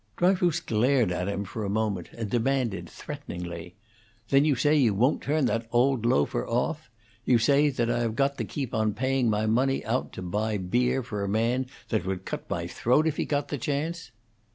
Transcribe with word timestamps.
Dryfoos 0.17 0.61
glared 0.61 1.11
at 1.11 1.27
him 1.29 1.43
for 1.43 1.63
a 1.63 1.69
moment, 1.69 2.09
and 2.17 2.27
demanded, 2.27 2.89
threateningly: 2.89 3.75
"Then 4.29 4.45
you 4.45 4.55
say 4.55 4.75
you 4.75 4.95
won't 4.95 5.21
turn 5.21 5.45
that 5.45 5.67
old 5.71 6.07
loafer 6.07 6.47
off? 6.47 6.89
You 7.23 7.37
say 7.37 7.69
that 7.69 7.87
I 7.87 7.99
have 7.99 8.15
got 8.15 8.39
to 8.39 8.43
keep 8.43 8.73
on 8.73 8.95
paying 8.95 9.29
my 9.29 9.45
money 9.45 9.85
out 9.85 10.11
to 10.13 10.23
buy 10.23 10.57
beer 10.57 11.03
for 11.03 11.23
a 11.23 11.29
man 11.29 11.67
that 11.89 12.03
would 12.07 12.25
cut 12.25 12.49
my 12.49 12.65
throat 12.65 13.05
if 13.05 13.17
he 13.17 13.25
got 13.25 13.49
the 13.49 13.59
chance?" 13.59 14.09